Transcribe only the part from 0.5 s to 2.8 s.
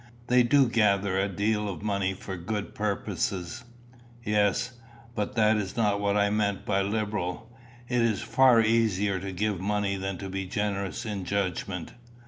gather a deal of money for good